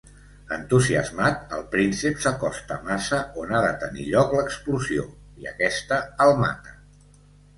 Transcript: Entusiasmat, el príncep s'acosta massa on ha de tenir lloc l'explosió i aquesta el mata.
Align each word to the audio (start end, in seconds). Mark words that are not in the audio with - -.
Entusiasmat, 0.55 1.43
el 1.57 1.65
príncep 1.73 2.23
s'acosta 2.23 2.77
massa 2.87 3.19
on 3.43 3.53
ha 3.57 3.61
de 3.65 3.69
tenir 3.85 4.05
lloc 4.13 4.33
l'explosió 4.37 5.05
i 5.45 5.51
aquesta 5.53 5.99
el 6.27 6.33
mata. 6.45 6.75